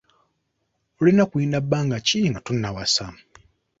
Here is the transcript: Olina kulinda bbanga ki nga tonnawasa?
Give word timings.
Olina 0.99 1.23
kulinda 1.29 1.57
bbanga 1.63 1.97
ki 2.07 2.19
nga 2.29 2.39
tonnawasa? 2.45 3.05